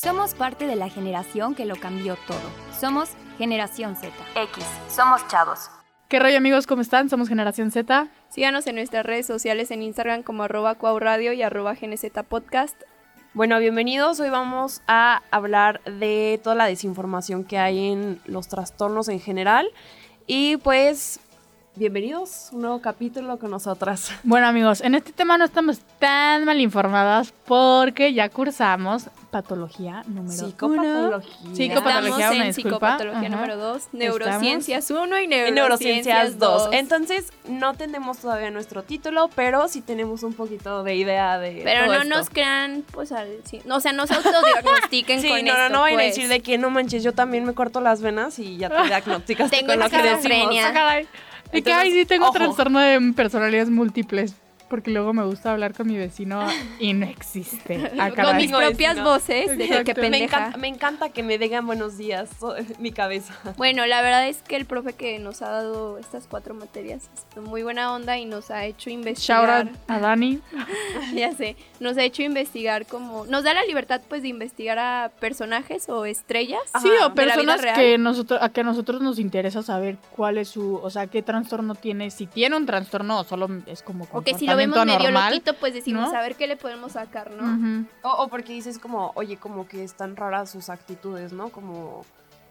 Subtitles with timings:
[0.00, 2.38] Somos parte de la generación que lo cambió todo.
[2.78, 4.12] Somos Generación Z.
[4.36, 5.72] X, somos chavos.
[6.06, 6.68] ¿Qué rollo amigos?
[6.68, 7.10] ¿Cómo están?
[7.10, 8.06] Somos Generación Z.
[8.28, 11.74] Síganos en nuestras redes sociales en Instagram como arroba cuauradio y arroba
[12.28, 12.80] Podcast.
[13.34, 14.20] Bueno, bienvenidos.
[14.20, 19.68] Hoy vamos a hablar de toda la desinformación que hay en los trastornos en general.
[20.28, 21.18] Y pues
[21.74, 24.12] bienvenidos a un nuevo capítulo con nosotras.
[24.22, 30.32] Bueno amigos, en este tema no estamos tan mal informadas porque ya cursamos patología número
[30.32, 31.36] psicopatología.
[31.44, 31.54] uno.
[31.54, 32.76] Psicopatología, Estamos una en disculpa.
[32.96, 33.36] psicopatología Ajá.
[33.36, 36.64] número 2, neurociencias 1 y En neurociencias, neurociencias 2.
[36.64, 36.74] 2.
[36.74, 41.60] Entonces, no tenemos todavía nuestro título, pero sí tenemos un poquito de idea de.
[41.64, 42.14] Pero todo no esto.
[42.16, 45.58] nos crean, pues, al, sí, no, o sea, no se autodiagnostiquen Sí, con no, no,
[45.58, 46.14] esto, no vayan a pues.
[46.16, 49.56] decir de que no manches, yo también me corto las venas y ya te diagnosticaste
[49.56, 50.56] Tengo con lo que decimos.
[50.74, 51.00] Ah.
[51.52, 52.34] Y que ay, sí tengo ojo.
[52.34, 54.34] trastorno de personalidades múltiples.
[54.68, 56.46] Porque luego me gusta hablar con mi vecino
[56.78, 57.90] y no existe.
[57.98, 59.04] Ah, Con mis propias vecino.
[59.04, 60.24] voces de que Me pendeja.
[60.24, 62.28] encanta, me encanta que me digan buenos días
[62.78, 63.34] mi cabeza.
[63.56, 67.42] Bueno, la verdad es que el profe que nos ha dado estas cuatro materias es
[67.42, 69.68] muy buena onda y nos ha hecho Shout investigar.
[69.68, 70.40] out a Dani.
[71.14, 75.10] ya sé, nos ha hecho investigar como, nos da la libertad pues de investigar a
[75.18, 76.60] personajes o estrellas.
[76.82, 80.48] Sí, Ajá, o personas que nosotros, a que a nosotros nos interesa saber cuál es
[80.48, 84.20] su, o sea, qué trastorno tiene, si tiene un trastorno o solo es como O
[84.20, 85.34] que si lo vemos comportamiento medio anormal.
[85.34, 86.18] loquito, pues decimos, ¿no?
[86.18, 87.44] a ver qué le podemos sacar, ¿no?
[87.44, 87.86] Ujú.
[88.02, 91.48] O, o porque dices como, oye, como que están raras sus actitudes, ¿no?
[91.48, 92.04] Como,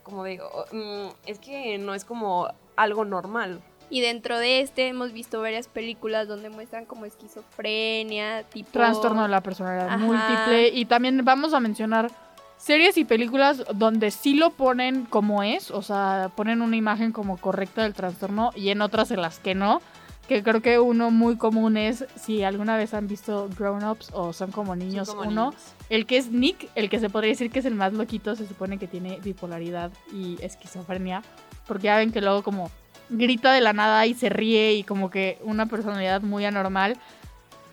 [0.04, 3.62] como de, oh, mm, es que no es como algo normal.
[3.90, 8.70] Y dentro de este hemos visto varias películas donde muestran como esquizofrenia, tipo...
[8.72, 9.98] Trastorno de la personalidad Ajá.
[9.98, 10.70] múltiple.
[10.70, 12.12] Y también vamos a mencionar
[12.58, 17.38] series y películas donde sí lo ponen como es, o sea, ponen una imagen como
[17.38, 19.82] correcta del trastorno y en otras en las que no.
[20.28, 24.34] Que creo que uno muy común es, si alguna vez han visto Grown Ups o
[24.34, 25.64] son como niños Son como uno, niños.
[25.90, 28.46] el que es Nick, el que se podría decir que es el más loquito, se
[28.46, 31.24] supone que tiene bipolaridad y esquizofrenia,
[31.66, 32.70] porque ya ven que luego como
[33.10, 36.98] grita de la nada y se ríe y como que una personalidad muy anormal.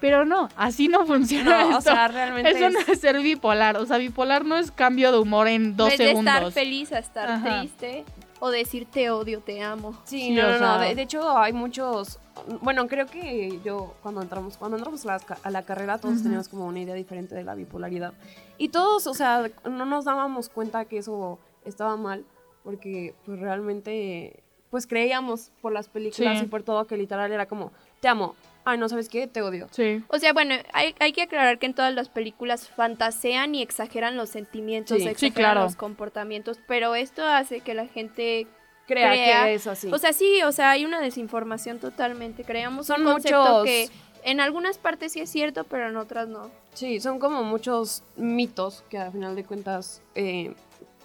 [0.00, 3.78] Pero no, así no funciona No, o sea, realmente Eso no es- es ser bipolar,
[3.78, 6.54] o sea, bipolar no es cambio de humor en dos No es de estar segundos.
[6.54, 7.60] feliz a estar Ajá.
[7.62, 8.04] triste
[8.38, 9.92] o decir te odio, te amo.
[10.04, 10.78] Sí, Sí, no, o no, no.
[10.80, 12.20] de hecho, hay muchos.
[12.62, 16.48] Bueno, creo que yo cuando entramos, cuando entramos a la, a la carrera, todos teníamos
[16.48, 18.12] como una idea diferente de la bipolaridad.
[18.58, 22.24] Y todos, o sea, no nos dábamos cuenta que eso estaba mal,
[22.64, 26.44] porque pues realmente, pues creíamos por las películas Sí.
[26.44, 28.34] y por todo que literal era como, te amo.
[28.66, 29.26] Ay, no, ¿sabes qué?
[29.26, 29.68] Te odio.
[29.70, 30.02] Sí.
[30.08, 34.16] O sea, bueno, hay, hay que aclarar que en todas las películas fantasean y exageran
[34.16, 35.60] los sentimientos, Sí, sí, exageran claro.
[35.64, 38.46] los comportamientos, pero esto hace que la gente
[38.86, 39.44] Crea, Crea.
[39.44, 39.90] que es así.
[39.92, 42.44] O sea, sí, o sea, hay una desinformación totalmente.
[42.44, 43.88] Creamos Son un concepto muchos- que
[44.24, 46.50] en algunas partes sí es cierto, pero en otras no.
[46.74, 50.54] Sí, son como muchos mitos que al final de cuentas, eh,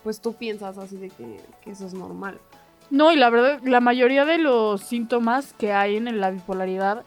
[0.04, 2.40] pues tú piensas así de que, que eso es normal.
[2.90, 7.04] No, y la verdad, la mayoría de los síntomas que hay en la bipolaridad,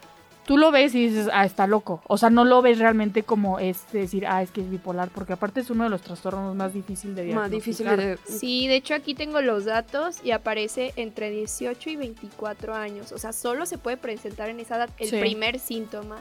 [0.47, 2.03] tú lo ves y dices, ah, está loco.
[2.09, 5.33] O sea, no lo ves realmente como es decir, ah, es que es bipolar, porque
[5.35, 8.27] aparte es uno de los trastornos más difíciles de Más difícil diagnosticar.
[8.29, 8.39] de...
[8.39, 13.13] Sí, de hecho aquí tengo los datos y aparece entre 18 y 24 años.
[13.13, 15.19] O sea, solo se puede presentar en esa edad el Sí.
[15.21, 16.19] primer síntoma.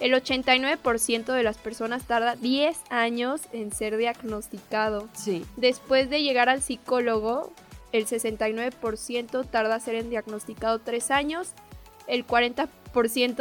[0.00, 5.08] El 89% de las personas tarda 10 años en ser diagnosticado.
[5.12, 5.44] Sí.
[5.56, 7.52] Después de llegar al psicólogo,
[7.92, 11.52] el 69% tarda ser en diagnosticado 3 años.
[12.06, 12.68] El 40%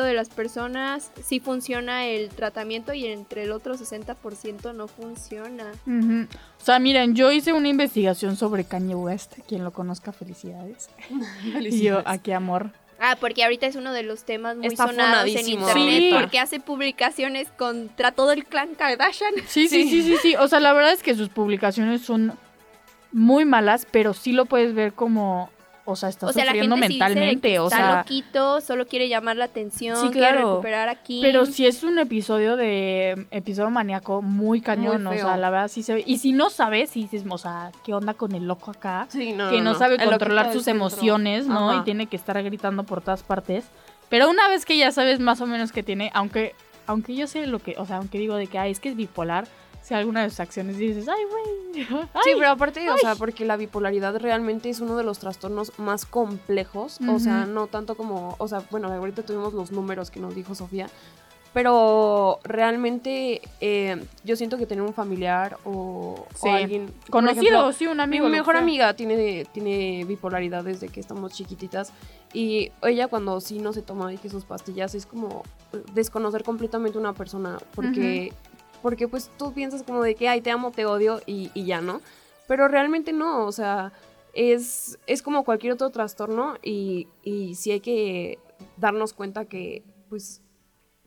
[0.03, 5.72] de las personas sí funciona el tratamiento y entre el otro 60% no funciona.
[5.85, 10.90] O sea, miren, yo hice una investigación sobre Kanye West, quien lo conozca, felicidades.
[11.59, 12.72] Y yo, aquí amor.
[13.00, 16.12] Ah, porque ahorita es uno de los temas muy Está sonados en internet Sí.
[16.13, 19.34] porque hace publicaciones contra todo el clan Kardashian.
[19.47, 20.35] Sí, sí, sí, sí, sí.
[20.38, 22.34] O sea, la verdad es que sus publicaciones son
[23.12, 25.50] muy malas, pero sí lo puedes ver como,
[25.85, 28.61] o sea, está o sea, la sufriendo sí dice mentalmente, que o está sea, loquito,
[28.61, 30.51] solo quiere llamar la atención, Sí, quiere claro.
[30.51, 31.19] recuperar aquí.
[31.21, 35.67] pero si es un episodio de episodio maníaco muy cañón, Muy o sea, la verdad
[35.67, 36.03] sí se ve.
[36.05, 39.08] Y si no sabes, si dices, o sea, ¿qué onda con el loco acá?
[39.09, 41.69] Sí, no, que no, sabe controlar sus emociones, ¿no?
[41.69, 41.81] Ajá.
[41.81, 43.66] Y tiene que estar gritando por todas partes.
[44.09, 46.55] Pero una vez que ya sabes más o menos que tiene, aunque
[46.85, 48.96] aunque yo sé lo que, o sea, aunque digo de que ay, es que es
[48.96, 49.47] bipolar,
[49.84, 51.64] si alguna de sus acciones dices, "Ay, güey."
[52.24, 56.06] Sí, pero aparte, o sea, porque la bipolaridad realmente es uno de los trastornos más
[56.06, 57.00] complejos.
[57.08, 60.56] O sea, no tanto como, o sea, bueno, ahorita tuvimos los números que nos dijo
[60.56, 60.90] Sofía.
[61.53, 68.00] Pero realmente eh, yo siento que tener un familiar o, alguien conocido, ejemplo, sí, un
[68.00, 68.26] amigo.
[68.26, 71.94] Mi mejor amiga tiene, tiene bipolaridad desde que estamos chiquititas
[72.34, 75.44] y ella cuando sí no se toma que sus pastillas es como
[75.94, 78.34] desconocer completamente una persona porque
[78.84, 81.82] porque pues tú piensas como de que, ay, te amo, te odio y, y ya,
[81.82, 82.02] ¿no?
[82.47, 83.94] Pero realmente no, o sea,
[84.34, 88.38] es, es como cualquier otro trastorno y, y sí hay que
[88.78, 90.41] darnos cuenta que, pues,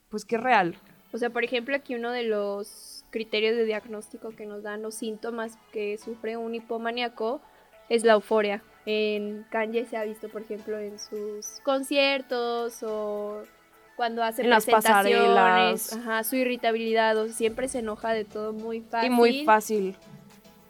[0.08, 0.74] pues que es real.
[1.12, 4.94] O sea, por ejemplo, aquí uno de los criterios de diagnóstico que nos dan los
[4.94, 7.42] síntomas que sufre un hipomaníaco
[7.90, 8.62] es la euforia.
[8.86, 13.42] En Kanye se ha visto, por ejemplo, en sus conciertos o
[13.96, 19.10] cuando hace En presentaciones, ajá, su irritabilidad, o siempre se enoja de todo muy fácil.
[19.10, 19.96] Y muy fácil.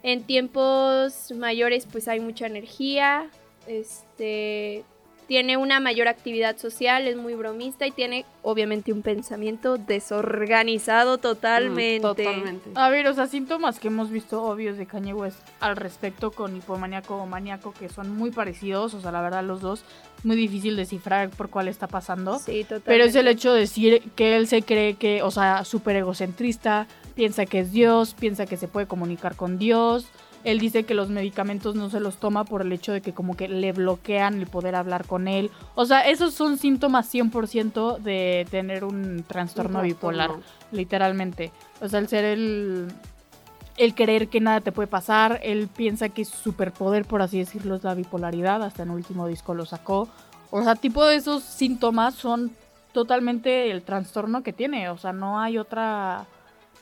[0.03, 3.29] En tiempos mayores pues hay mucha energía,
[3.67, 4.85] este
[5.27, 11.99] tiene una mayor actividad social, es muy bromista y tiene obviamente un pensamiento desorganizado totalmente.
[11.99, 12.69] Mm, totalmente.
[12.75, 16.55] A ver, o sea, síntomas que hemos visto obvios de Kanye West al respecto con
[16.55, 19.83] hipomaníaco o maníaco que son muy parecidos, o sea, la verdad los dos,
[20.23, 22.39] muy difícil descifrar por cuál está pasando.
[22.39, 22.85] Sí, totalmente.
[22.85, 26.87] Pero es el hecho de decir que él se cree que, o sea, súper egocentrista,
[27.15, 30.07] piensa que es Dios, piensa que se puede comunicar con Dios.
[30.47, 33.35] Él dice que los medicamentos no se los toma por el hecho de que como
[33.35, 35.51] que le bloquean el poder hablar con él.
[35.75, 40.31] O sea, esos son síntomas 100% de tener un trastorno Un bipolar,
[40.71, 41.51] literalmente.
[41.81, 42.87] O sea, el ser el...
[43.75, 47.75] El creer que nada te puede pasar, él piensa que su superpoder, por así decirlo,
[47.75, 50.07] es la bipolaridad, hasta en el último disco lo sacó.
[50.49, 52.53] O sea, tipo de esos síntomas son
[52.93, 54.89] totalmente el trastorno que tiene.
[54.89, 56.25] O sea, no hay otra.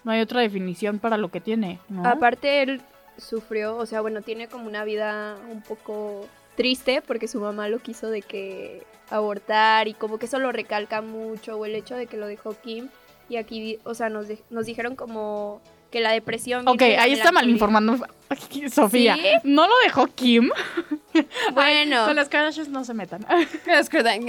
[0.06, 1.80] No hay otra definición para lo que tiene.
[1.90, 2.08] ¿no?
[2.08, 2.82] Aparte él
[3.18, 7.80] sufrió, o sea, bueno, tiene como una vida un poco triste porque su mamá lo
[7.80, 12.08] quiso de que abortar y como que eso lo recalca mucho o el hecho de
[12.08, 12.90] que lo dejó Kim
[13.30, 16.68] y aquí, o sea, nos, de- nos dijeron como que la depresión...
[16.68, 17.98] Ok, ahí está mal informando
[18.72, 19.16] Sofía.
[19.16, 19.22] ¿Sí?
[19.44, 20.50] No lo dejó Kim.
[21.54, 23.26] Bueno, Con las Kardashians no se metan.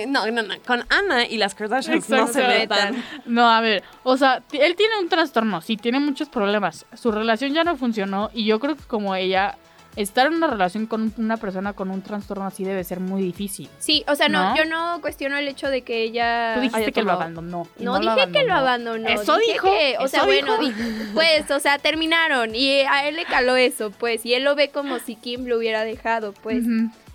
[0.08, 0.54] No, no, no.
[0.66, 3.02] Con Ana y las Kardashians no se metan.
[3.24, 6.86] No, a ver, o sea, él tiene un trastorno, sí, tiene muchos problemas.
[6.94, 9.58] Su relación ya no funcionó y yo creo que como ella,
[9.96, 13.68] estar en una relación con una persona con un trastorno así debe ser muy difícil.
[13.78, 14.56] sí, o sea, no, ¿No?
[14.56, 16.52] yo no cuestiono el hecho de que ella...
[16.54, 17.66] Tú dijiste que lo abandonó.
[17.78, 19.08] y No, dije que lo abandonó.
[19.08, 20.78] Eso dije dijo, que- o eso sea, bueno, dijo.
[21.14, 24.68] pues, o sea, terminaron y a él le caló eso, pues, y él lo ve
[24.68, 26.62] como si Kim lo hubiera dejado, pues.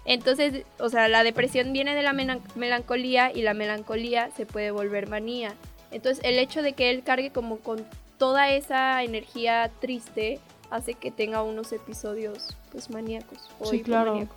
[0.06, 4.72] Entonces, o sea, la depresión viene de la melan- melancolía y la melancolía se puede
[4.72, 5.54] volver manía.
[5.92, 7.86] Entonces, el hecho de que él cargue como con
[8.18, 10.40] toda esa energía triste
[10.72, 14.28] hace que tenga unos episodios, pues, maníacos o Sí, claro.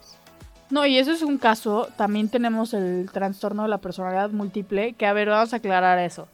[0.71, 1.89] No, y eso es un caso.
[1.97, 6.29] También tenemos el trastorno de la personalidad múltiple, que a ver, vamos a aclarar eso.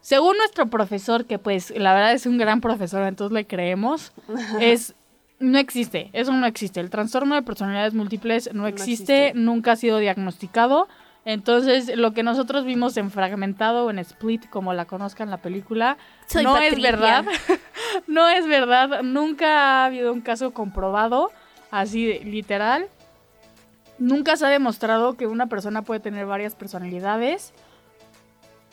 [0.00, 4.12] Según nuestro profesor, que pues la verdad es un gran profesor, entonces le creemos,
[4.60, 4.94] es
[5.40, 6.80] no existe, eso no existe.
[6.80, 9.32] El trastorno de personalidades múltiples no existe, existe.
[9.34, 10.88] nunca ha sido diagnosticado.
[11.24, 15.98] Entonces, lo que nosotros vimos en Fragmentado o en Split, como la conozcan la película,
[16.26, 17.26] Soy no es verdad.
[18.06, 19.02] no es verdad.
[19.02, 21.30] Nunca ha habido un caso comprobado,
[21.70, 22.88] así literal.
[23.98, 27.52] Nunca se ha demostrado que una persona puede tener varias personalidades.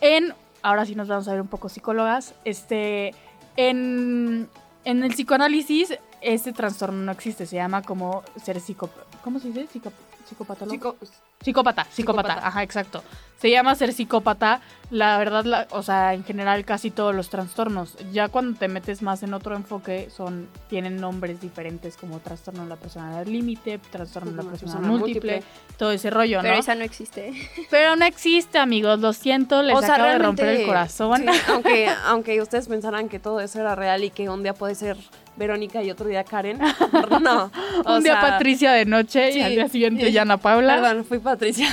[0.02, 3.14] En, ahora sí nos vamos a ver un poco psicólogas, este,
[3.58, 4.50] en,
[4.84, 9.18] en el psicoanálisis este trastorno no existe, se llama como ser psicópata.
[9.24, 9.68] ¿Cómo se dice?
[9.68, 9.92] Psico-
[10.28, 10.76] psicopatólogo.
[10.76, 10.96] Chico,
[11.45, 12.47] Psicópata, psicópata, Psicópata.
[12.47, 13.03] ajá, exacto.
[13.38, 17.95] Se llama ser psicópata, la verdad, la- o sea, en general casi todos los trastornos.
[18.13, 22.69] Ya cuando te metes más en otro enfoque, son tienen nombres diferentes como trastorno de
[22.69, 25.75] la personalidad límite, trastorno de la personalidad persona múltiple, múltiple.
[25.78, 26.59] todo ese rollo, Pero ¿no?
[26.59, 27.33] esa no existe.
[27.69, 31.21] Pero no existe, amigos, lo siento, les o sea, acabo de romper el corazón.
[31.21, 34.75] sí, aunque, aunque ustedes pensaran que todo eso era real y que un día puede
[34.75, 34.97] ser
[35.37, 36.59] Verónica y otro día Karen,
[37.21, 37.52] no.
[37.85, 40.09] Un día sea, Patricia de noche y al día siguiente.
[40.14, 40.75] Yana Paula.
[40.81, 41.68] Perdón, fui Patricia.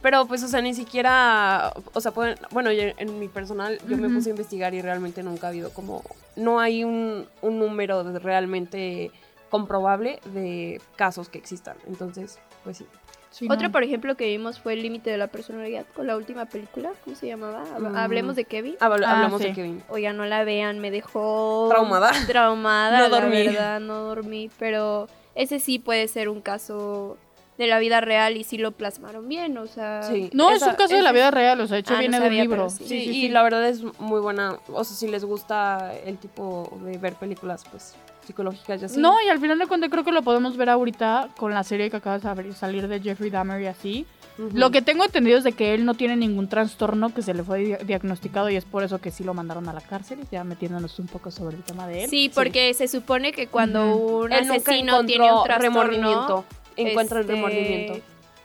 [0.00, 3.96] Pero pues, o sea, ni siquiera, o sea, pueden, bueno, yo en mi personal, yo
[3.96, 6.02] me puse a investigar y realmente nunca ha habido como,
[6.36, 9.10] no hay un, un número de- realmente
[9.50, 11.76] comprobable de casos que existan.
[11.86, 12.86] Entonces, pues sí.
[13.30, 13.54] Sí, no.
[13.54, 16.90] Otro, por ejemplo, que vimos fue el límite de la personalidad con la última película.
[17.02, 17.64] ¿Cómo se llamaba?
[17.78, 17.96] Mm.
[17.96, 18.74] Hablemos de Kevin.
[18.78, 19.48] Habl- Ah, hablamos sí.
[19.48, 19.82] de Kevin.
[19.88, 22.12] Oiga, no la vean, me dejó Traumada.
[22.26, 23.46] Traumada, No la dormí.
[23.46, 27.16] verdad, no dormí, pero ese sí puede ser un caso
[27.62, 30.30] de la vida real y sí lo plasmaron bien, o sea, Sí.
[30.32, 32.00] No, es Esa- un caso de la vida real, o sea, de hecho Ah, no
[32.00, 32.56] viene del sabía, libro.
[32.56, 32.84] pero sí.
[32.86, 34.56] Sí, y la verdad es muy buena.
[34.72, 37.94] O sea, si les gusta el tipo de ver películas, pues
[38.26, 39.00] psicológicas y así.
[39.00, 41.90] No, y al final de cuentas creo que lo podemos ver ahorita con la serie
[41.90, 44.06] que acaba de salir de Jeffrey Dahmer y así.
[44.38, 44.50] Ujú.
[44.56, 47.42] Lo que tengo entendido es de que él no tiene ningún trastorno que se le
[47.42, 50.42] fue di- diagnosticado y es por eso que sí lo mandaron a la cárcel, ya
[50.44, 52.10] metiéndonos un poco sobre el tema de él.
[52.10, 54.18] sí, porque se supone que cuando Ujú.
[54.24, 56.44] un Él asesino tiene un trastorno, remordimiento.
[56.76, 57.98] Encuentra el este, remordimiento.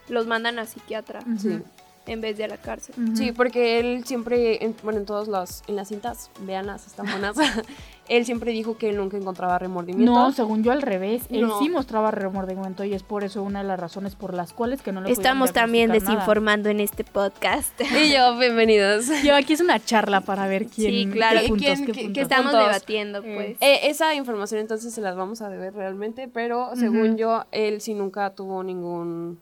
[0.08, 1.20] los mandan a psiquiatra.
[1.38, 1.60] Sí.
[2.06, 2.94] en vez de a la cárcel.
[3.14, 7.36] Sí, porque él siempre, en- bueno, en todas las, en las cintas, véanlas, están buenas.
[8.08, 10.12] él siempre dijo que él nunca encontraba remordimiento.
[10.12, 11.24] No, según yo al revés.
[11.30, 11.58] Él No.
[11.58, 14.92] sí mostraba remordimiento y es por eso una de las razones por las cuales que
[14.92, 16.20] no le Estamos también diagnosticar nada.
[16.20, 17.78] desinformando en este podcast.
[18.08, 19.06] Y yo, bienvenidos.
[19.22, 20.90] Yo aquí es una charla para ver quién.
[20.92, 21.40] Sí, claro.
[21.42, 22.06] qué puntos, ¿Quién- qué qué- puntos.
[22.08, 22.66] qué que estamos puntos?
[22.66, 23.34] debatiendo, Eh.
[23.34, 23.56] pues.
[23.60, 27.94] Eh, esa información entonces se las vamos a deber realmente, pero según yo, él sí
[27.94, 29.40] nunca tuvo ningún,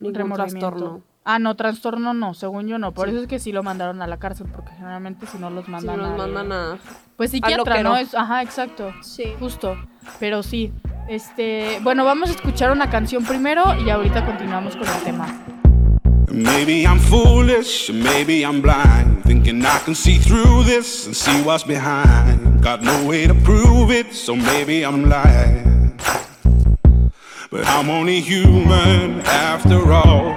[0.00, 0.68] ningún remordimiento.
[0.70, 1.02] trastorno.
[1.30, 2.92] Ah, no, trastorno no, según yo no.
[2.92, 3.14] Por Sí.
[3.14, 5.70] eso es que sí lo mandaron a la cárcel, porque generalmente si no los Si
[5.70, 6.78] mandan nos al- mandan a...
[7.18, 7.98] Pues psiquiatra, ¿no?
[7.98, 8.94] Es, ajá, exacto.
[9.02, 9.24] Sí.
[9.38, 9.76] Justo.
[10.18, 10.72] Pero sí.
[11.06, 15.26] Este, bueno, vamos a escuchar una canción primero y ahorita continuamos con el tema.
[16.30, 21.64] Maybe I'm foolish, maybe I'm blind, thinking I can see through this and see what's
[21.66, 22.62] behind.
[22.62, 25.92] Got no way to prove it, so maybe I'm lying.
[27.50, 30.36] But I'm only human after all.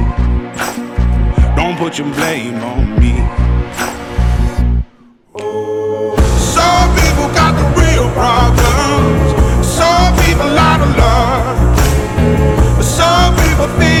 [1.81, 3.13] Put your blame on me.
[6.37, 9.29] Some people got the real problems.
[9.65, 12.83] Some people out of love.
[12.83, 14.00] Some people think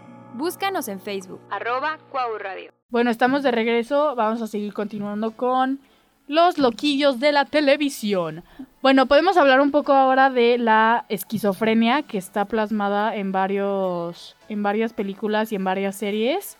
[0.41, 1.39] Búscanos en Facebook.
[1.51, 2.71] Arroba Cuau Radio.
[2.89, 4.15] Bueno, estamos de regreso.
[4.15, 5.79] Vamos a seguir continuando con
[6.27, 8.43] los loquillos de la televisión.
[8.81, 14.63] Bueno, podemos hablar un poco ahora de la esquizofrenia que está plasmada en varios en
[14.63, 16.57] varias películas y en varias series.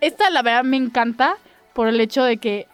[0.00, 1.38] Esta la verdad me encanta
[1.72, 2.68] por el hecho de que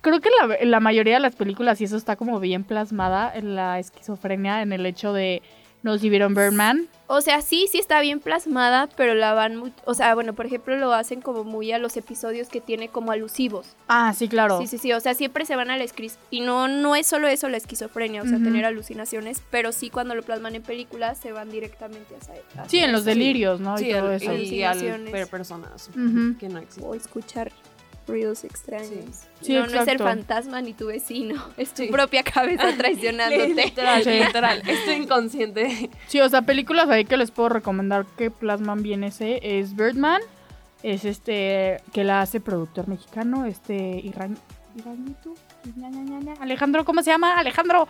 [0.00, 3.54] creo que la, la mayoría de las películas y eso está como bien plasmada en
[3.54, 5.40] la esquizofrenia en el hecho de
[5.82, 6.88] no si vieron Birdman.
[7.12, 9.72] O sea, sí, sí está bien plasmada, pero la van muy...
[9.84, 13.10] O sea, bueno, por ejemplo, lo hacen como muy a los episodios que tiene como
[13.10, 13.74] alusivos.
[13.88, 14.60] Ah, sí, claro.
[14.60, 14.92] Sí, sí, sí.
[14.92, 16.18] O sea, siempre se van a la esquiz...
[16.30, 20.14] Y no, no es solo eso la esquizofrenia, o sea, tener alucinaciones, pero sí cuando
[20.14, 22.34] lo plasman en películas se van directamente hacia...
[22.52, 23.76] hacia Sí, en los delirios, ¿no?
[23.76, 24.32] Sí, y todo eso.
[24.32, 24.78] y al
[26.38, 26.84] que no existen.
[26.88, 27.50] O escuchar
[28.06, 29.26] ruidos extraños.
[29.40, 31.88] Sí, no, no es el fantasma ni tu vecino, es tu Sí.
[31.88, 33.54] propia cabeza traicionándote.
[33.54, 34.10] Literal, Sí.
[34.10, 34.62] literal.
[34.66, 35.90] Estoy inconsciente.
[36.08, 40.20] Sí, o sea, películas ahí que les puedo recomendar que plasman bien ese es Birdman.
[40.82, 44.38] Es este que la hace productor mexicano, este Irán,
[45.76, 46.34] ña.
[46.40, 47.38] Alejandro, ¿cómo se llama?
[47.38, 47.86] Alejandro.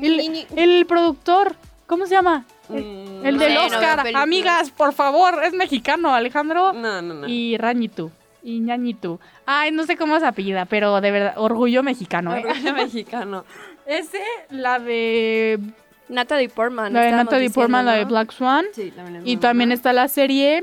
[0.00, 1.56] El, el productor,
[1.86, 2.46] ¿cómo se llama?
[2.68, 4.06] Mm, El del sé, no Oscar.
[4.14, 6.72] Amigas, por favor, es mexicano, Alejandro.
[6.72, 7.28] No, no, no.
[7.28, 8.10] Y Rañitu.
[8.42, 9.20] Y Ñañitu.
[9.46, 12.44] Ay, no sé cómo se apellida, pero de verdad, orgullo mexicano, ¿eh?
[12.46, 13.44] Orgullo mexicano.
[13.86, 14.20] Ese,
[14.50, 15.58] la de.
[16.08, 16.92] Natalie Portman.
[16.92, 18.08] La de Natalie Portman, la de ¿no?
[18.08, 18.66] Black Swan.
[18.74, 19.74] Sí, también es Y también buena.
[19.74, 20.62] está la serie.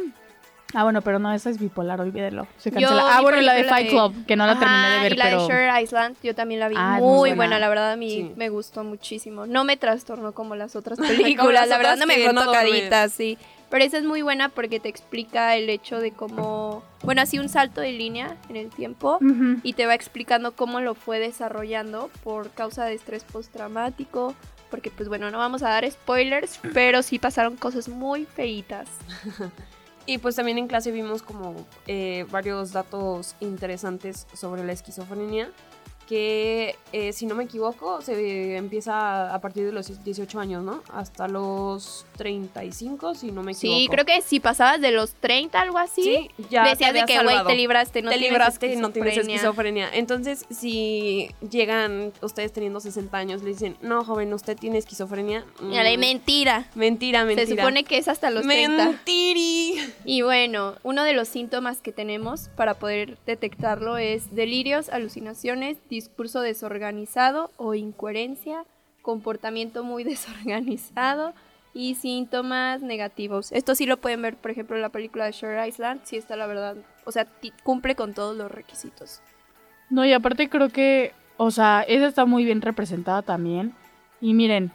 [0.76, 2.46] Ah, bueno, pero no, esa es bipolar, olvídelo.
[2.58, 3.02] Se cancela.
[3.02, 5.24] Yo ah, bueno, la de Fight Club, que no la terminé de ver, y la
[5.26, 5.42] pero.
[5.42, 6.76] de Sure Island, yo también la vi.
[6.78, 7.36] Ah, es muy buena.
[7.36, 7.60] buena.
[7.60, 8.32] la verdad a mí Sí.
[8.36, 9.48] me gustó muchísimo.
[9.48, 11.00] No me trastornó como las otras
[11.40, 13.40] películas, las la verdad no me dejó no tocadita, sí.
[13.70, 17.50] Pero esa es muy buena porque te explica el hecho de cómo, bueno, así un
[17.50, 19.20] salto de línea en el tiempo
[19.64, 24.34] y te va explicando cómo lo fue desarrollando por causa de estrés postraumático,
[24.72, 28.90] porque pues bueno, no vamos a dar spoilers, pero sí pasaron cosas muy feitas.
[30.06, 35.52] Y pues también en clase vimos como eh, varios datos interesantes sobre la esquizofrenia,
[36.10, 40.82] que eh, si no me equivoco se empieza a partir de los 18 años, ¿no?
[40.92, 43.80] Hasta los 35, si no me equivoco.
[43.80, 47.22] Sí, creo que si pasabas de los 30 algo así, Sí, ya decías de que
[47.22, 49.36] güey te libraste, no te tienes libraste, no tienes esquizofrenia.
[49.36, 49.90] esquizofrenia.
[49.94, 55.46] Entonces, si llegan ustedes teniendo 60 años, le dicen, no, joven, usted tiene esquizofrenia.
[55.62, 56.66] La mm, mentira.
[56.74, 57.48] mentira, mentira.
[57.48, 58.84] Se supone que es hasta los 30.
[58.84, 59.94] Mentiri.
[60.06, 66.42] Y bueno, uno de los síntomas que tenemos para poder detectarlo es delirios, alucinaciones, discurso
[66.42, 68.64] desorganizado o incoherencia,
[69.02, 71.34] comportamiento muy desorganizado
[71.74, 73.52] y síntomas negativos.
[73.52, 76.36] Esto sí lo pueden ver, por ejemplo, en la película de Shore Island, sí está
[76.36, 77.28] la verdad, o sea,
[77.64, 79.22] cumple con todos los requisitos.
[79.90, 83.74] No, y aparte creo que, o sea, esa está muy bien representada también.
[84.22, 84.72] Y miren,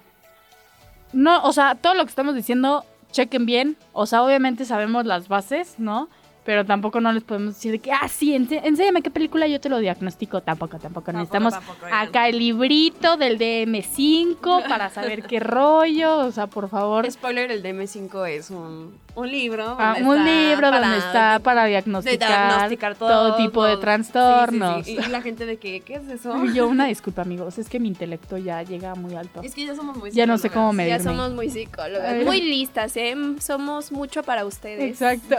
[1.12, 3.76] no, o sea, todo lo que estamos diciendo, chequen bien.
[3.92, 6.08] O sea, obviamente sabemos las bases, ¿no?
[6.44, 9.68] Pero tampoco no les podemos decir de que, ah, sí, enséñame qué película yo te
[9.68, 10.42] lo diagnostico.
[10.42, 11.10] Tampoco, tampoco.
[11.12, 16.18] Necesitamos tampoco, acá el librito del DM5 para saber qué rollo.
[16.18, 17.10] O sea, por favor.
[17.10, 19.76] Spoiler, el DM5 es un, un libro.
[19.78, 24.84] Ah, un libro donde está para diagnosticar, diagnosticar todo, todo, tipo de trastornos.
[24.84, 25.06] Sí, sí, sí.
[25.06, 26.44] Y la gente de que, ¿qué es eso?
[26.46, 29.40] Yo una disculpa, amigos, es que mi intelecto ya llega muy alto.
[29.42, 30.98] Es que ya somos muy Ya no sé cómo medirme.
[30.98, 32.24] Ya somos muy psicólogas, Ay.
[32.24, 33.14] muy listas, ¿eh?
[33.40, 35.00] Somos mucho para ustedes.
[35.00, 35.36] Exacto.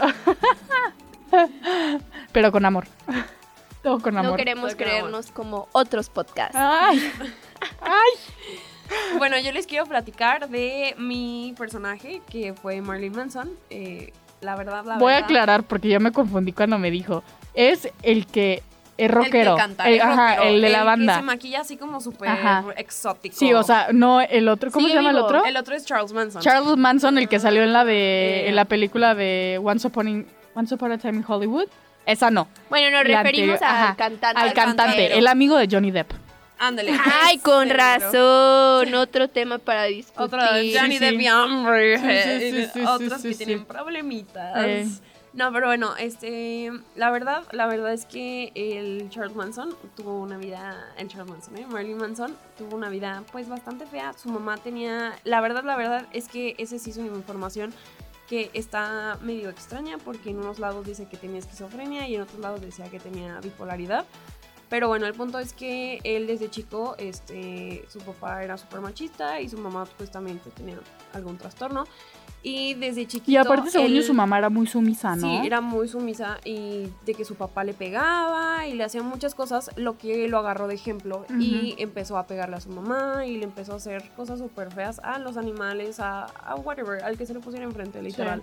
[2.32, 2.86] Pero con amor.
[3.82, 4.32] Todo con amor.
[4.32, 5.00] No queremos Todo con amor.
[5.00, 6.56] creernos como otros podcasts.
[6.56, 6.98] Ay,
[9.18, 13.50] Bueno, yo les quiero platicar de mi personaje, que fue Marilyn Manson.
[13.70, 17.22] Eh, la verdad, la voy a aclarar porque yo me confundí cuando me dijo.
[17.54, 18.62] Es el que es
[18.98, 19.56] El que rockero.
[19.56, 21.14] canta, El- el ajá, rockero, el de la que banda.
[21.16, 22.30] se maquilla así como súper
[22.76, 23.34] exótico.
[23.36, 24.70] Sí, o sea, no el otro.
[24.70, 25.44] ¿Cómo se llama el otro?
[25.44, 26.42] El otro es Charles Manson.
[26.42, 28.48] Charles Manson, el que salió en la de Eh.
[28.48, 31.66] en la película de Once Upon, in- Once Upon a Time in Hollywood.
[32.04, 32.46] Esa no.
[32.70, 34.40] Bueno, nos La referimos anterior, al ajá, cantante.
[34.40, 36.12] Al cantante, el amigo de Johnny Depp.
[36.58, 36.98] Ándale.
[37.22, 38.94] Ay, con razón.
[38.94, 40.22] Otro tema para discutir.
[40.22, 41.04] Otro de Johnny Sí, sí.
[41.04, 44.64] Depp y Amber Sí, sí, sí, sí, Otros sí, que sí, tienen problemitas.
[44.64, 44.88] Eh.
[45.36, 50.38] No, pero bueno, este, la verdad, la verdad es que el Charles Manson tuvo una
[50.38, 51.66] vida, el Charles Manson, ¿eh?
[51.68, 54.14] Marilyn Manson tuvo una vida pues bastante fea.
[54.14, 57.74] Su mamá tenía, la verdad, la verdad es que ese sí es una información
[58.26, 62.40] que está medio extraña porque en unos lados dice que tenía esquizofrenia y en otros
[62.40, 64.06] lados decía que tenía bipolaridad.
[64.68, 69.40] Pero bueno, el punto es que él desde chico, este, su papá era súper machista
[69.40, 70.76] y su mamá pues también tenía
[71.12, 71.84] algún trastorno.
[72.42, 73.30] Y desde chiquito...
[73.30, 75.40] Y aparte, según yo, él- su mamá era muy sumisa, ¿no?
[75.40, 79.34] Sí, era muy sumisa y de que su papá le pegaba y le hacía muchas
[79.34, 83.36] cosas, lo que lo agarró de ejemplo y empezó a pegarle a su mamá y
[83.38, 87.26] le empezó a hacer cosas súper feas a los animales, a, a whatever, al que
[87.26, 88.42] se le pusiera enfrente, literal.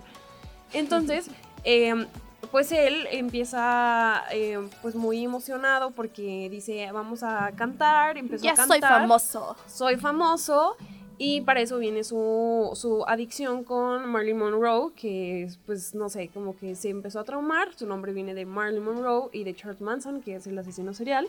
[0.72, 1.30] Entonces,
[1.64, 2.06] em,
[2.50, 8.54] pues él empieza em, pues muy emocionado porque dice, vamos a cantar, empezó Ya a
[8.54, 9.56] cantar soy famoso.
[9.66, 10.76] soy famoso
[11.18, 16.28] y para eso viene su, su adicción con Marilyn Monroe, que es, pues no sé,
[16.34, 17.68] como que se empezó a traumar.
[17.76, 21.28] Su nombre viene de Marilyn Monroe y de Charles Manson, que es el asesino serial.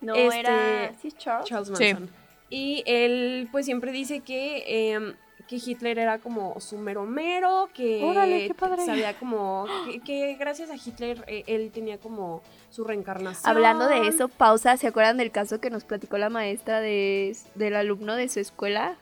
[0.00, 0.92] No Este, era.
[1.00, 1.48] ¿Sí es Charles?
[1.48, 1.92] Charles Sí.
[1.94, 2.10] Manson.
[2.50, 5.14] Y él pues siempre dice que, em,
[5.48, 8.84] que Hitler era como su mero mero, que Órale, qué padre.
[8.86, 13.48] sabía como, que, que gracias a Hitler eh, él tenía como su reencarnación.
[13.50, 14.76] Hablando de eso, pausa.
[14.76, 18.96] ¿Se acuerdan del caso que nos platicó la maestra de, del alumno de su escuela?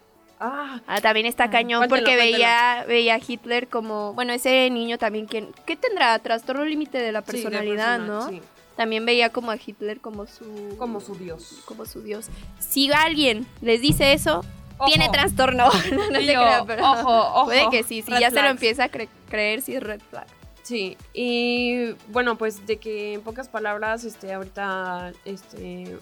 [0.45, 2.33] Ah, Ah, también está cañón cuéntelo, porque cuéntelo.
[2.39, 6.19] veía, veía a Hitler como, bueno, ese niño también ¿qué tendrá?
[6.19, 8.29] Trastorno límite de la sí, de personalidad, persona, ¿no?
[8.29, 8.43] sí,
[8.77, 11.61] También veía como a Hitler como su como su dios.
[11.65, 12.29] como su dios.
[12.59, 14.45] Si alguien les dice eso.
[14.87, 15.67] Tiene trastorno.
[15.93, 18.85] no te yo, crean, pero ojo, ojo, puede que sí, si ya se lo empieza
[18.85, 20.27] a cre- creer, sí es red flag.
[20.63, 25.99] Sí, y bueno, pues de que en pocas palabras, este, ahorita, este,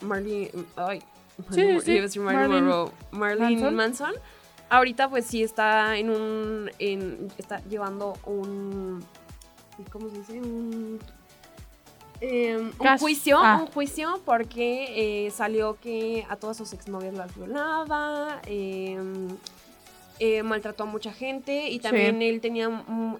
[0.00, 1.00] Marlene, ay,
[1.50, 3.74] Sí, Marlene- sí, iba a decir Marilyn Marilyn Monroe, Marilyn Manson.
[3.74, 4.12] Manson,
[4.70, 9.04] ahorita pues sí está en un, en, está llevando un,
[9.90, 10.40] ¿cómo se dice?
[10.40, 10.98] Un,
[12.20, 13.58] eh, un juicio, Ah.
[13.60, 18.96] un juicio porque eh, salió que a todas sus exnovias las violaba, eh,
[20.18, 22.70] eh, maltrató a mucha gente y también él tenía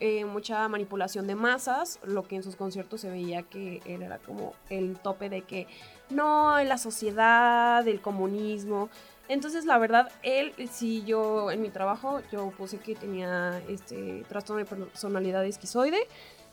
[0.00, 4.16] eh, mucha manipulación de masas, lo que en sus conciertos se veía que él era
[4.18, 5.66] como el tope de que
[6.08, 8.88] no, la sociedad, el comunismo.
[9.28, 14.64] Entonces, la verdad, él, si yo en mi trabajo, yo puse que tenía este trastorno
[14.64, 15.98] de personalidad esquizoide,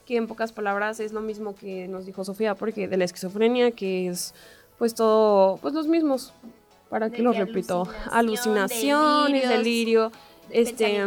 [0.06, 3.72] que en pocas palabras es lo mismo que nos dijo Sofía, porque de la esquizofrenia,
[3.72, 4.34] que es
[4.78, 6.34] pues todo, pues los mismos.
[6.90, 7.88] ¿Para qué lo que repito?
[8.12, 10.12] alucinación, delirios, delirio.
[10.50, 11.00] Este,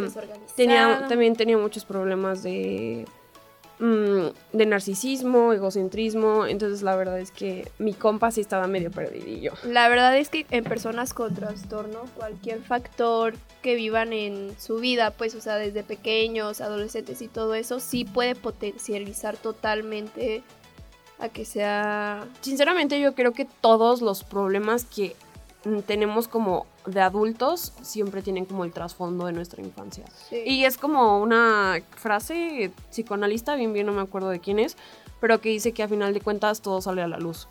[0.57, 3.05] tenía, también tenía muchos problemas de,
[3.79, 6.47] mm, de narcisismo, egocentrismo.
[6.47, 9.53] Entonces, la verdad es que mi compa sí estaba medio perdidillo.
[9.65, 15.11] La verdad es que en personas con trastorno, cualquier factor que vivan en su vida,
[15.11, 20.43] pues, o sea, desde pequeños, adolescentes y todo eso, sí puede potencializar totalmente
[21.19, 22.27] a que sea...
[22.41, 25.17] Sinceramente, yo creo que todos los problemas que
[25.87, 30.05] tenemos como de adultos siempre tienen como el trasfondo de nuestra infancia.
[30.29, 30.43] sí.
[30.47, 34.77] Y es como una frase psicoanalista, bien bien no me acuerdo de quién es,
[35.21, 37.49] pero que dice que a final de cuentas todo sale a la luz.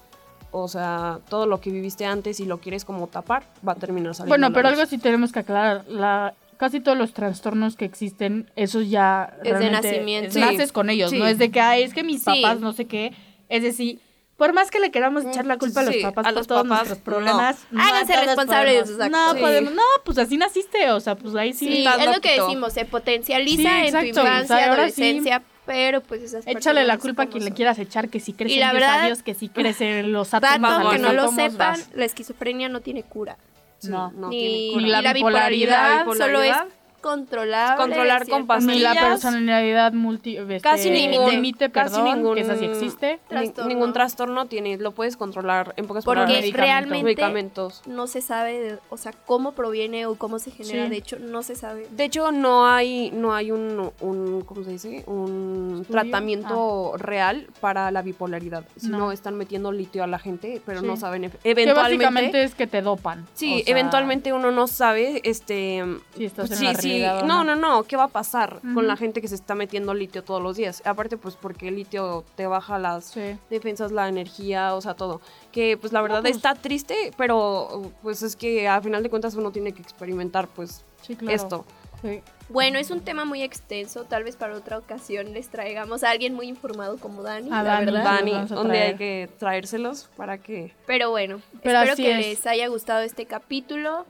[0.52, 4.16] O sea, todo lo que viviste antes y lo quieres como tapar, va a terminar
[4.16, 4.80] saliendo a Bueno, la pero luz.
[4.80, 5.84] algo sí tenemos que aclarar.
[5.90, 10.32] La, casi todos los trastornos que existen, eso ya Es de nacimiento.
[10.32, 10.40] Sí.
[10.40, 11.10] naces con ellos.
[11.12, 11.20] Sí.
[11.20, 12.42] No es de que, ay, es que mis Sí.
[12.42, 13.12] papás no sé qué.
[13.50, 14.00] Es decir,
[14.38, 16.64] por más que le queramos echar la culpa a los papás a por los todos
[16.64, 17.82] papás, nuestros problemas, no.
[17.84, 19.12] Háganse responsables de sus actos.
[19.20, 19.40] No, Sí.
[19.40, 21.68] podemos, no, pues así naciste, o sea, pues ahí sí.
[21.68, 25.44] Sí, es lo que decimos, se potencializa Sí, en tu exacto, infancia, o sea, adolescencia,
[25.66, 28.60] pero pues esas Échale la culpa a quien le quieras echar, que si crece Y
[28.60, 31.00] la en Dios, verdad, a Dios, que si crece en los átomos, Dato a que
[31.00, 33.38] no lo sepan, la esquizofrenia no tiene cura.
[33.84, 34.12] No.
[34.12, 34.82] no ni, tiene cura.
[34.86, 36.85] Ni la la bipolaridad, bipolaridad, solo es bipolaridad.
[37.10, 37.78] Controlable.
[37.84, 38.98] Controlar con Ni la pastillas.
[39.10, 40.38] personalidad multi...
[40.38, 43.20] este, Casi ningún- límite, casi perdón, ningún- que esa sí existe.
[43.28, 43.70] Trastorno.
[43.70, 46.52] ningún trastorno tiene, lo puedes controlar en pocas Porque palabras.
[46.54, 47.84] realmente medicamentos.
[47.86, 50.86] no se sabe, de- o sea, cómo proviene o cómo se genera.
[50.86, 50.90] Sí.
[50.90, 51.88] De hecho, no se sabe.
[51.92, 55.04] De hecho, no hay, no hay un, un, ¿cómo se dice?
[55.08, 56.02] Un ¿Estudio?
[56.02, 58.66] tratamiento real para la bipolaridad.
[58.78, 58.98] Si no.
[58.98, 59.12] No.
[59.12, 60.88] están metiendo litio a la gente, pero Sí.
[60.88, 61.74] no saben Que eventualmente.
[62.06, 63.26] básicamente es que te dopan.
[63.34, 65.84] Sí, O sea, eventualmente uno no sabe, este,
[66.16, 67.56] Si estás en sí, la sí, no, no.
[67.56, 70.58] no, ¿qué va a pasar con la gente que se está metiendo litio todos los
[70.58, 70.82] días?
[70.86, 73.38] Aparte, pues porque el litio te baja las Sí.
[73.50, 75.22] defensas, la energía, o sea, todo.
[75.52, 79.36] Que pues la verdad pues- está triste, pero pues es que a final de cuentas
[79.36, 81.36] uno tiene que experimentar pues Sí, claro.
[81.36, 81.66] esto.
[82.02, 82.22] Sí.
[82.50, 84.04] Bueno, es un tema muy extenso.
[84.04, 87.64] Tal vez para otra ocasión les traigamos a alguien muy informado como Dani, A la
[87.64, 87.86] Dani.
[87.86, 88.04] verdad.
[88.04, 88.32] Dani,
[88.72, 90.72] día hay que traérselos para que...
[90.86, 92.28] Pero bueno, Pero espero que es.
[92.28, 94.06] les haya gustado este capítulo.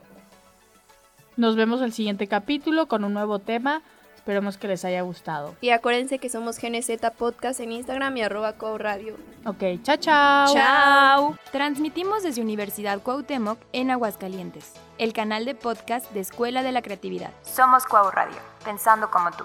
[1.36, 3.82] Nos vemos el siguiente capítulo con un nuevo tema.
[4.14, 5.54] Esperemos que les haya gustado.
[5.60, 9.16] Y acuérdense que somos GNZ Podcast en Instagram y arroba Radio.
[9.44, 10.54] Ok, chao, chao.
[10.54, 11.38] ¡Chao!
[11.52, 17.30] Transmitimos desde Universidad Cuauhtémoc en Aguascalientes, el canal de podcast de Escuela de la Creatividad.
[17.42, 19.44] Somos Cuau Radio, pensando como tú.